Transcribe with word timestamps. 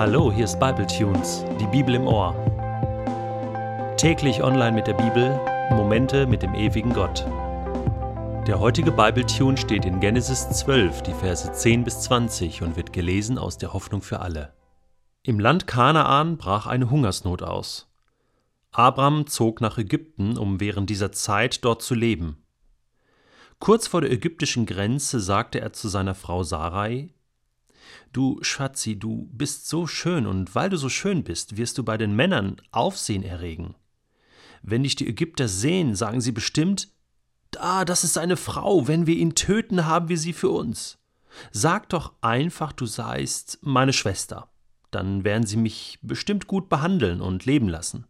Hallo, 0.00 0.32
hier 0.32 0.46
ist 0.46 0.58
Bible 0.58 0.86
Tunes, 0.86 1.44
die 1.60 1.66
Bibel 1.66 1.94
im 1.94 2.06
Ohr. 2.06 2.34
Täglich 3.98 4.42
online 4.42 4.72
mit 4.72 4.86
der 4.86 4.94
Bibel, 4.94 5.38
Momente 5.72 6.26
mit 6.26 6.40
dem 6.40 6.54
ewigen 6.54 6.94
Gott. 6.94 7.26
Der 8.46 8.58
heutige 8.60 8.92
Bible 8.92 9.26
Tune 9.26 9.58
steht 9.58 9.84
in 9.84 10.00
Genesis 10.00 10.48
12, 10.48 11.02
die 11.02 11.12
Verse 11.12 11.52
10 11.52 11.84
bis 11.84 12.00
20 12.00 12.62
und 12.62 12.76
wird 12.76 12.94
gelesen 12.94 13.36
aus 13.36 13.58
der 13.58 13.74
Hoffnung 13.74 14.00
für 14.00 14.20
alle. 14.20 14.54
Im 15.22 15.38
Land 15.38 15.66
Kanaan 15.66 16.38
brach 16.38 16.66
eine 16.66 16.88
Hungersnot 16.88 17.42
aus. 17.42 17.92
Abram 18.72 19.26
zog 19.26 19.60
nach 19.60 19.76
Ägypten, 19.76 20.38
um 20.38 20.60
während 20.60 20.88
dieser 20.88 21.12
Zeit 21.12 21.62
dort 21.62 21.82
zu 21.82 21.94
leben. 21.94 22.42
Kurz 23.58 23.86
vor 23.86 24.00
der 24.00 24.10
ägyptischen 24.10 24.64
Grenze 24.64 25.20
sagte 25.20 25.60
er 25.60 25.74
zu 25.74 25.90
seiner 25.90 26.14
Frau 26.14 26.42
Sarai: 26.42 27.12
Du 28.12 28.38
Schatzi, 28.42 28.98
du 28.98 29.28
bist 29.32 29.68
so 29.68 29.86
schön, 29.86 30.26
und 30.26 30.54
weil 30.54 30.70
du 30.70 30.76
so 30.76 30.88
schön 30.88 31.24
bist, 31.24 31.56
wirst 31.56 31.78
du 31.78 31.84
bei 31.84 31.96
den 31.96 32.14
Männern 32.14 32.56
Aufsehen 32.72 33.22
erregen. 33.22 33.74
Wenn 34.62 34.82
dich 34.82 34.96
die 34.96 35.08
Ägypter 35.08 35.48
sehen, 35.48 35.94
sagen 35.94 36.20
sie 36.20 36.32
bestimmt, 36.32 36.88
da, 37.50 37.84
das 37.84 38.04
ist 38.04 38.18
eine 38.18 38.36
Frau, 38.36 38.86
wenn 38.86 39.06
wir 39.06 39.16
ihn 39.16 39.34
töten, 39.34 39.86
haben 39.86 40.08
wir 40.08 40.18
sie 40.18 40.32
für 40.32 40.50
uns. 40.50 40.98
Sag 41.52 41.88
doch 41.88 42.12
einfach, 42.20 42.72
du 42.72 42.86
seist 42.86 43.58
meine 43.62 43.92
Schwester, 43.92 44.50
dann 44.90 45.24
werden 45.24 45.46
sie 45.46 45.56
mich 45.56 45.98
bestimmt 46.02 46.46
gut 46.46 46.68
behandeln 46.68 47.20
und 47.20 47.46
leben 47.46 47.68
lassen. 47.68 48.06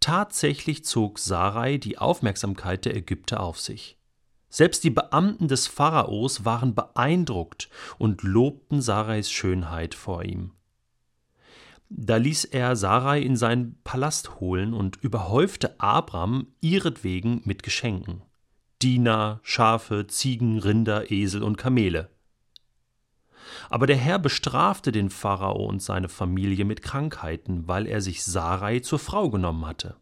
Tatsächlich 0.00 0.84
zog 0.84 1.18
Sarai 1.18 1.78
die 1.78 1.98
Aufmerksamkeit 1.98 2.84
der 2.84 2.96
Ägypter 2.96 3.40
auf 3.40 3.60
sich. 3.60 3.95
Selbst 4.56 4.84
die 4.84 4.90
Beamten 4.90 5.48
des 5.48 5.66
Pharaos 5.66 6.46
waren 6.46 6.74
beeindruckt 6.74 7.68
und 7.98 8.22
lobten 8.22 8.80
Sarais 8.80 9.30
Schönheit 9.30 9.94
vor 9.94 10.24
ihm. 10.24 10.52
Da 11.90 12.16
ließ 12.16 12.46
er 12.46 12.74
Sarai 12.74 13.20
in 13.20 13.36
seinen 13.36 13.78
Palast 13.84 14.40
holen 14.40 14.72
und 14.72 14.96
überhäufte 14.96 15.78
Abram 15.78 16.46
ihretwegen 16.62 17.42
mit 17.44 17.64
Geschenken. 17.64 18.22
Diener, 18.80 19.40
Schafe, 19.42 20.06
Ziegen, 20.06 20.58
Rinder, 20.58 21.10
Esel 21.10 21.42
und 21.42 21.58
Kamele. 21.58 22.08
Aber 23.68 23.86
der 23.86 23.96
Herr 23.96 24.18
bestrafte 24.18 24.90
den 24.90 25.10
Pharao 25.10 25.66
und 25.66 25.82
seine 25.82 26.08
Familie 26.08 26.64
mit 26.64 26.80
Krankheiten, 26.80 27.68
weil 27.68 27.86
er 27.86 28.00
sich 28.00 28.24
Sarai 28.24 28.80
zur 28.80 29.00
Frau 29.00 29.28
genommen 29.28 29.66
hatte. 29.66 29.96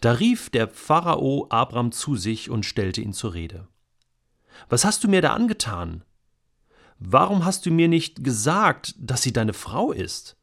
Da 0.00 0.12
rief 0.12 0.50
der 0.50 0.68
Pharao 0.68 1.46
Abram 1.50 1.92
zu 1.92 2.16
sich 2.16 2.50
und 2.50 2.64
stellte 2.64 3.00
ihn 3.00 3.12
zur 3.12 3.34
Rede. 3.34 3.68
Was 4.68 4.84
hast 4.84 5.04
du 5.04 5.08
mir 5.08 5.22
da 5.22 5.34
angetan? 5.34 6.04
Warum 6.98 7.44
hast 7.44 7.66
du 7.66 7.70
mir 7.70 7.88
nicht 7.88 8.24
gesagt, 8.24 8.94
dass 8.98 9.22
sie 9.22 9.32
deine 9.32 9.52
Frau 9.52 9.92
ist? 9.92 10.36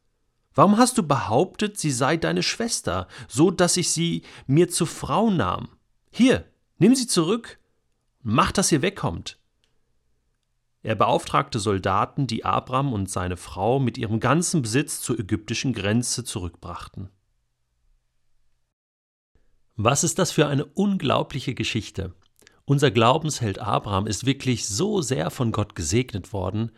Warum 0.53 0.77
hast 0.77 0.97
du 0.97 1.03
behauptet, 1.03 1.79
sie 1.79 1.91
sei 1.91 2.15
deine 2.15 2.43
Schwester, 2.43 3.07
so 3.27 3.49
dass 3.49 3.75
ich 3.75 3.89
sie 3.89 4.21
mir 4.45 4.69
zur 4.69 4.87
Frau 4.87 5.31
nahm? 5.31 5.69
Hier, 6.11 6.45
nimm 6.77 6.95
sie 6.95 7.07
zurück, 7.07 7.59
mach, 8.21 8.51
dass 8.51 8.71
ihr 8.71 8.83
wegkommt. 8.83 9.39
Er 10.83 10.95
beauftragte 10.95 11.59
Soldaten, 11.59 12.27
die 12.27 12.45
Abram 12.45 12.93
und 12.93 13.09
seine 13.09 13.37
Frau 13.37 13.79
mit 13.79 13.97
ihrem 13.97 14.19
ganzen 14.19 14.61
Besitz 14.61 15.01
zur 15.01 15.17
ägyptischen 15.17 15.73
Grenze 15.73 16.23
zurückbrachten. 16.23 17.09
Was 19.75 20.03
ist 20.03 20.19
das 20.19 20.31
für 20.31 20.47
eine 20.47 20.65
unglaubliche 20.65 21.55
Geschichte? 21.55 22.13
Unser 22.65 22.91
Glaubensheld 22.91 23.57
Abraham 23.57 24.05
ist 24.05 24.25
wirklich 24.25 24.67
so 24.67 25.01
sehr 25.01 25.31
von 25.31 25.51
Gott 25.51 25.73
gesegnet 25.73 26.31
worden, 26.31 26.71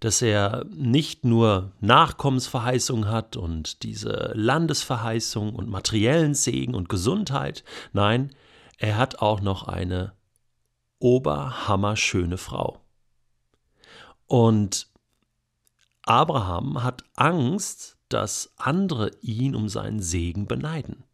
dass 0.00 0.20
er 0.20 0.66
nicht 0.70 1.24
nur 1.24 1.72
Nachkommensverheißung 1.80 3.08
hat 3.08 3.36
und 3.36 3.82
diese 3.82 4.32
Landesverheißung 4.34 5.54
und 5.54 5.68
materiellen 5.68 6.34
Segen 6.34 6.74
und 6.74 6.90
Gesundheit, 6.90 7.64
nein, 7.92 8.34
er 8.76 8.98
hat 8.98 9.20
auch 9.20 9.40
noch 9.40 9.66
eine 9.66 10.12
oberhammerschöne 10.98 12.36
Frau. 12.36 12.80
Und 14.26 14.88
Abraham 16.02 16.82
hat 16.82 17.04
Angst, 17.16 17.96
dass 18.08 18.52
andere 18.56 19.10
ihn 19.22 19.54
um 19.54 19.68
seinen 19.68 20.02
Segen 20.02 20.46
beneiden. 20.46 21.04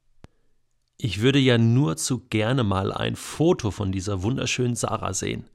Ich 1.01 1.21
würde 1.21 1.39
ja 1.39 1.59
nur 1.59 1.97
zu 1.97 2.19
gerne 2.29 2.65
mal 2.65 2.93
ein 2.93 3.15
Foto 3.15 3.71
von 3.71 3.93
dieser 3.93 4.25
wunderschönen 4.25 4.75
Sarah 4.75 5.15
sehen. 5.15 5.49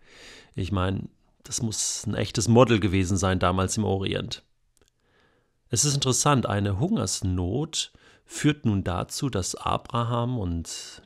Ich 0.56 0.72
meine, 0.72 1.10
das 1.44 1.62
muss 1.62 2.08
ein 2.08 2.16
echtes 2.16 2.48
Model 2.48 2.80
gewesen 2.80 3.18
sein 3.18 3.40
damals 3.40 3.76
im 3.76 3.84
Orient. 3.84 4.44
Es 5.68 5.84
ist 5.84 5.96
interessant, 5.96 6.46
eine 6.46 6.80
Hungersnot 6.80 7.92
führt 8.26 8.66
nun 8.66 8.86
dazu, 8.86 9.30
dass 9.30 9.56
Abraham 9.56 10.38
und 10.40 11.02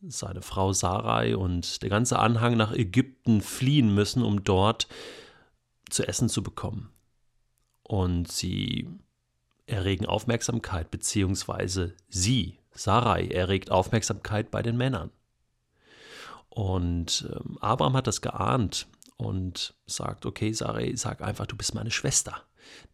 seine 0.00 0.40
Frau 0.40 0.72
Sarai 0.72 1.36
und 1.36 1.82
der 1.82 1.90
ganze 1.90 2.18
Anhang 2.18 2.56
nach 2.56 2.72
Ägypten 2.72 3.42
fliehen 3.42 3.94
müssen, 3.94 4.22
um 4.22 4.44
dort 4.44 4.88
zu 5.90 6.08
essen 6.08 6.30
zu 6.30 6.42
bekommen. 6.42 6.90
Und 7.82 8.32
sie 8.32 8.88
erregen 9.66 10.06
Aufmerksamkeit, 10.06 10.90
beziehungsweise 10.90 11.94
sie 12.08 12.58
Sarai 12.74 13.28
erregt 13.28 13.70
Aufmerksamkeit 13.70 14.50
bei 14.50 14.62
den 14.62 14.76
Männern. 14.76 15.10
Und 16.48 17.28
ähm, 17.32 17.58
Abraham 17.60 17.96
hat 17.96 18.06
das 18.06 18.20
geahnt 18.20 18.86
und 19.16 19.74
sagt, 19.86 20.26
okay, 20.26 20.52
Sarai, 20.52 20.94
sag 20.96 21.22
einfach, 21.22 21.46
du 21.46 21.56
bist 21.56 21.74
meine 21.74 21.90
Schwester. 21.90 22.42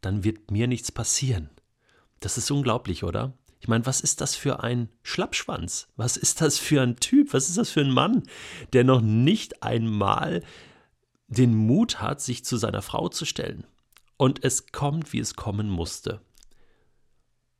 Dann 0.00 0.24
wird 0.24 0.50
mir 0.50 0.66
nichts 0.66 0.92
passieren. 0.92 1.50
Das 2.20 2.38
ist 2.38 2.50
unglaublich, 2.50 3.04
oder? 3.04 3.32
Ich 3.60 3.68
meine, 3.68 3.84
was 3.84 4.00
ist 4.00 4.20
das 4.22 4.34
für 4.34 4.62
ein 4.62 4.88
Schlappschwanz? 5.02 5.88
Was 5.96 6.16
ist 6.16 6.40
das 6.40 6.58
für 6.58 6.80
ein 6.80 6.96
Typ? 6.96 7.34
Was 7.34 7.48
ist 7.48 7.58
das 7.58 7.70
für 7.70 7.80
ein 7.80 7.90
Mann, 7.90 8.22
der 8.72 8.84
noch 8.84 9.02
nicht 9.02 9.62
einmal 9.62 10.42
den 11.28 11.54
Mut 11.54 12.00
hat, 12.00 12.20
sich 12.22 12.44
zu 12.44 12.56
seiner 12.56 12.82
Frau 12.82 13.08
zu 13.08 13.26
stellen? 13.26 13.66
Und 14.16 14.42
es 14.44 14.72
kommt, 14.72 15.12
wie 15.12 15.20
es 15.20 15.34
kommen 15.34 15.68
musste. 15.68 16.20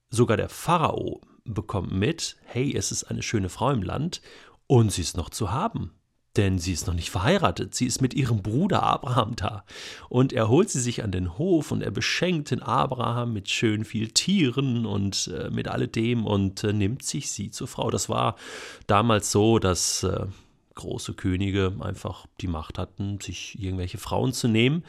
Sogar 0.09 0.37
der 0.37 0.49
Pharao 0.49 1.21
bekommt 1.45 1.93
mit, 1.93 2.37
hey, 2.45 2.75
es 2.77 2.93
ist 2.93 3.05
eine 3.05 3.23
schöne 3.23 3.49
Frau 3.49 3.71
im 3.71 3.83
Land 3.83 4.21
und 4.67 4.93
sie 4.93 5.03
ist 5.03 5.17
noch 5.17 5.31
zu 5.31 5.51
haben. 5.51 5.93
Denn 6.37 6.61
sie 6.61 6.73
ist 6.73 6.87
noch 6.87 6.95
nicht 6.95 7.11
verheiratet, 7.11 7.75
sie 7.75 7.87
ist 7.87 8.01
mit 8.01 8.15
ihrem 8.15 8.41
Bruder 8.41 8.85
Abraham 8.85 9.35
da. 9.35 9.65
Und 10.09 10.33
er 10.33 10.49
holt 10.49 10.71
sie 10.71 10.81
sich 10.81 11.03
an 11.03 11.11
den 11.11 11.39
Hof 11.39 11.73
und 11.73 11.83
er 11.83 11.91
beschenkt 11.91 12.53
den 12.53 12.63
Abraham 12.63 13.33
mit 13.33 13.51
schön 13.51 13.85
viel 13.85 14.13
Tieren 14.13 14.87
und 14.87 15.27
äh, 15.27 15.51
mit 15.51 15.67
alledem 15.67 16.27
und 16.27 16.63
äh, 16.63 16.73
nimmt 16.73 17.03
sich 17.03 17.33
sie 17.33 17.51
zur 17.51 17.67
Frau. 17.67 17.91
Das 17.91 18.09
war 18.09 18.37
damals 18.87 19.33
so, 19.33 19.59
dass 19.59 20.05
äh, 20.05 20.27
große 20.77 21.15
Könige 21.15 21.75
einfach 21.81 22.27
die 22.41 22.47
Macht 22.47 22.79
hatten, 22.79 23.21
sich 23.21 23.61
irgendwelche 23.61 23.99
Frauen 23.99 24.33
zu 24.33 24.47
nehmen. 24.47 24.85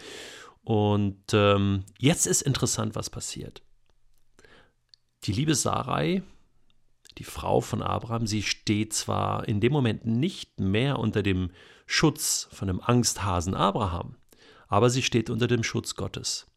Und 0.63 1.23
ähm, 1.33 1.85
jetzt 1.97 2.27
ist 2.27 2.43
interessant, 2.43 2.95
was 2.95 3.09
passiert. 3.09 3.63
Die 5.23 5.33
liebe 5.33 5.55
Sarai 5.55 6.21
die 7.17 7.23
Frau 7.23 7.61
von 7.61 7.81
Abraham, 7.81 8.27
sie 8.27 8.43
steht 8.43 8.93
zwar 8.93 9.47
in 9.47 9.59
dem 9.59 9.73
Moment 9.73 10.05
nicht 10.05 10.59
mehr 10.59 10.99
unter 10.99 11.23
dem 11.23 11.51
Schutz 11.85 12.47
von 12.51 12.67
dem 12.67 12.81
Angsthasen 12.81 13.53
Abraham, 13.53 14.15
aber 14.67 14.89
sie 14.89 15.03
steht 15.03 15.29
unter 15.29 15.47
dem 15.47 15.63
Schutz 15.63 15.95
Gottes. 15.95 16.47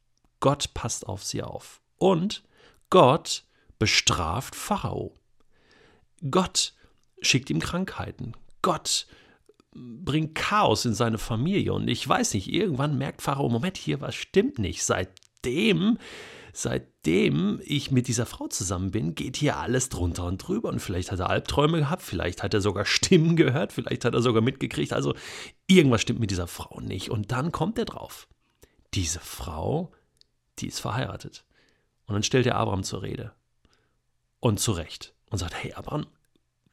Gott 0.41 0.75
passt 0.75 1.07
auf 1.09 1.25
sie 1.25 1.43
auf. 1.43 1.81
Und 1.97 2.45
Gott 2.91 3.45
bestraft 3.79 4.55
Pharao. 4.55 5.15
Gott 6.31 6.75
schickt 7.21 7.51
ihm 7.51 7.61
Krankheiten. 7.61 8.33
Gott 8.63 9.07
bringt 9.75 10.35
Chaos 10.35 10.85
in 10.85 10.95
seine 10.95 11.19
Familie. 11.19 11.73
Und 11.73 11.89
ich 11.89 12.07
weiß 12.09 12.35
nicht, 12.35 12.53
irgendwann 12.53 12.99
merkt 12.99 13.23
Pharao, 13.23 13.49
Moment, 13.49 13.77
hier 13.77 14.01
was 14.01 14.15
stimmt 14.15 14.59
nicht. 14.59 14.85
Seitdem 14.85 15.99
seitdem 16.57 17.61
ich 17.65 17.91
mit 17.91 18.09
dieser 18.09 18.27
Frau 18.27 18.49
zusammen 18.49 18.91
bin, 18.91 19.15
geht 19.15 19.37
hier 19.37 19.57
alles 19.57 19.89
drunter 19.89 20.25
und 20.25 20.39
drüber. 20.39 20.69
Und 20.69 20.81
vielleicht 20.81 21.13
hat 21.13 21.21
er 21.21 21.31
Albträume 21.31 21.79
gehabt, 21.79 22.03
vielleicht 22.03 22.43
hat 22.43 22.55
er 22.55 22.61
sogar 22.61 22.85
Stimmen 22.87 23.37
gehört, 23.37 23.73
vielleicht 23.73 24.05
hat 24.05 24.15
er 24.15 24.23
sogar 24.23 24.43
mitgekriegt. 24.43 24.93
Also 24.93 25.15
irgendwas 25.67 26.03
stimmt 26.03 26.21
mit 26.21 26.31
dieser 26.31 26.47
Frau 26.47 26.81
nicht. 26.81 27.11
Und 27.11 27.33
dann 27.33 27.53
kommt 27.53 27.79
er 27.79 27.85
drauf. 27.85 28.29
Diese 28.95 29.21
Frau, 29.21 29.93
die 30.61 30.69
ist 30.69 30.81
verheiratet. 30.81 31.45
Und 32.07 32.15
dann 32.15 32.23
stellt 32.23 32.47
er 32.47 32.57
Abraham 32.57 32.85
zur 32.85 33.03
Rede. 33.03 33.33
Und 34.41 34.61
zurecht. 34.61 35.15
Und 35.31 35.39
sagt, 35.39 35.55
hey 35.55 35.73
Abraham, 35.73 36.07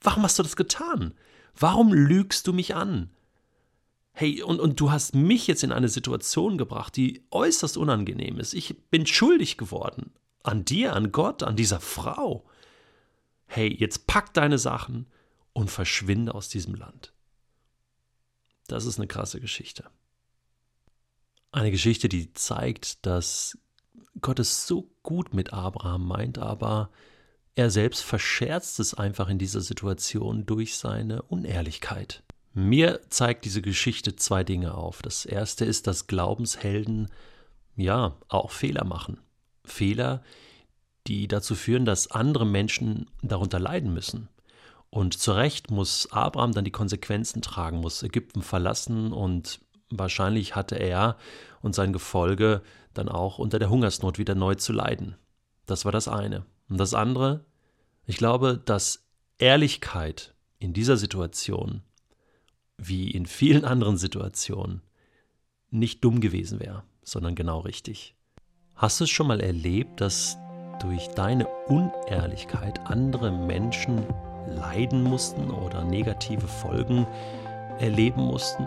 warum 0.01 0.23
hast 0.23 0.37
du 0.37 0.43
das 0.43 0.55
getan? 0.55 1.13
Warum 1.57 1.93
lügst 1.93 2.47
du 2.47 2.53
mich 2.53 2.75
an? 2.75 3.09
Hey, 4.13 4.41
und, 4.43 4.59
und 4.59 4.79
du 4.79 4.91
hast 4.91 5.15
mich 5.15 5.47
jetzt 5.47 5.63
in 5.63 5.71
eine 5.71 5.89
Situation 5.89 6.57
gebracht, 6.57 6.95
die 6.95 7.25
äußerst 7.31 7.77
unangenehm 7.77 8.39
ist. 8.39 8.53
Ich 8.53 8.89
bin 8.89 9.05
schuldig 9.05 9.57
geworden. 9.57 10.11
An 10.43 10.65
dir, 10.65 10.93
an 10.93 11.11
Gott, 11.11 11.43
an 11.43 11.55
dieser 11.55 11.79
Frau. 11.79 12.45
Hey, 13.45 13.73
jetzt 13.73 14.07
pack 14.07 14.33
deine 14.33 14.57
Sachen 14.57 15.07
und 15.53 15.69
verschwinde 15.69 16.33
aus 16.33 16.49
diesem 16.49 16.75
Land. 16.75 17.13
Das 18.67 18.85
ist 18.85 18.97
eine 18.97 19.07
krasse 19.07 19.39
Geschichte. 19.39 19.89
Eine 21.51 21.71
Geschichte, 21.71 22.07
die 22.07 22.33
zeigt, 22.33 23.05
dass 23.05 23.57
Gott 24.19 24.39
es 24.39 24.67
so 24.67 24.89
gut 25.03 25.33
mit 25.33 25.53
Abraham 25.53 26.07
meint, 26.07 26.37
aber 26.37 26.89
er 27.55 27.69
selbst 27.69 28.01
verscherzt 28.03 28.79
es 28.79 28.93
einfach 28.93 29.27
in 29.27 29.37
dieser 29.37 29.61
Situation 29.61 30.45
durch 30.45 30.77
seine 30.77 31.21
Unehrlichkeit. 31.23 32.23
Mir 32.53 32.99
zeigt 33.09 33.45
diese 33.45 33.61
Geschichte 33.61 34.15
zwei 34.15 34.43
Dinge 34.43 34.73
auf. 34.75 35.01
Das 35.01 35.25
erste 35.25 35.65
ist, 35.65 35.87
dass 35.87 36.07
Glaubenshelden 36.07 37.09
ja 37.75 38.17
auch 38.27 38.51
Fehler 38.51 38.83
machen. 38.83 39.19
Fehler, 39.63 40.21
die 41.07 41.27
dazu 41.27 41.55
führen, 41.55 41.85
dass 41.85 42.11
andere 42.11 42.45
Menschen 42.45 43.09
darunter 43.21 43.59
leiden 43.59 43.93
müssen. 43.93 44.27
Und 44.89 45.17
zu 45.17 45.31
Recht 45.31 45.71
muss 45.71 46.11
Abraham 46.11 46.51
dann 46.51 46.65
die 46.65 46.71
Konsequenzen 46.71 47.41
tragen, 47.41 47.79
muss 47.79 48.03
Ägypten 48.03 48.41
verlassen 48.41 49.13
und 49.13 49.61
wahrscheinlich 49.89 50.55
hatte 50.55 50.75
er 50.75 51.17
und 51.61 51.73
sein 51.73 51.93
Gefolge 51.93 52.61
dann 52.93 53.07
auch 53.07 53.39
unter 53.39 53.57
der 53.57 53.69
Hungersnot 53.69 54.17
wieder 54.17 54.35
neu 54.35 54.55
zu 54.55 54.73
leiden. 54.73 55.15
Das 55.65 55.85
war 55.85 55.93
das 55.93 56.09
eine. 56.09 56.45
Und 56.67 56.77
das 56.77 56.93
andere, 56.93 57.45
ich 58.05 58.17
glaube, 58.17 58.61
dass 58.65 59.05
Ehrlichkeit 59.37 60.35
in 60.59 60.73
dieser 60.73 60.97
Situation, 60.97 61.83
wie 62.83 63.11
in 63.11 63.27
vielen 63.27 63.63
anderen 63.63 63.97
Situationen, 63.97 64.81
nicht 65.69 66.03
dumm 66.03 66.19
gewesen 66.19 66.59
wäre, 66.59 66.83
sondern 67.03 67.35
genau 67.35 67.59
richtig. 67.59 68.15
Hast 68.75 68.99
du 68.99 69.03
es 69.03 69.09
schon 69.11 69.27
mal 69.27 69.39
erlebt, 69.39 70.01
dass 70.01 70.37
durch 70.81 71.07
deine 71.09 71.47
Unehrlichkeit 71.67 72.79
andere 72.87 73.31
Menschen 73.31 74.03
leiden 74.47 75.03
mussten 75.03 75.51
oder 75.51 75.83
negative 75.83 76.47
Folgen 76.47 77.05
erleben 77.79 78.23
mussten? 78.23 78.65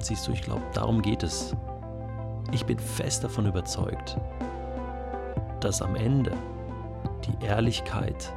Siehst 0.00 0.26
du, 0.26 0.32
ich 0.32 0.40
glaube, 0.40 0.64
darum 0.72 1.02
geht 1.02 1.22
es. 1.22 1.54
Ich 2.52 2.64
bin 2.64 2.78
fest 2.78 3.22
davon 3.22 3.46
überzeugt, 3.46 4.16
dass 5.60 5.82
am 5.82 5.94
Ende 5.94 6.32
die 7.26 7.44
Ehrlichkeit 7.44 8.32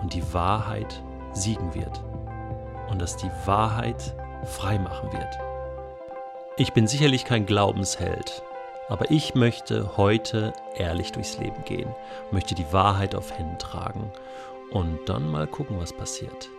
und 0.00 0.12
die 0.12 0.32
Wahrheit 0.32 1.02
siegen 1.34 1.72
wird 1.72 2.02
und 2.92 3.00
dass 3.00 3.16
die 3.16 3.30
Wahrheit 3.46 4.14
frei 4.44 4.78
machen 4.78 5.10
wird. 5.12 5.38
Ich 6.58 6.74
bin 6.74 6.86
sicherlich 6.86 7.24
kein 7.24 7.46
Glaubensheld, 7.46 8.42
aber 8.88 9.10
ich 9.10 9.34
möchte 9.34 9.96
heute 9.96 10.52
ehrlich 10.76 11.10
durchs 11.10 11.38
Leben 11.38 11.64
gehen, 11.64 11.88
möchte 12.30 12.54
die 12.54 12.70
Wahrheit 12.70 13.14
auf 13.14 13.36
Händen 13.36 13.58
tragen 13.58 14.12
und 14.70 15.08
dann 15.08 15.30
mal 15.30 15.46
gucken, 15.46 15.80
was 15.80 15.92
passiert. 15.94 16.50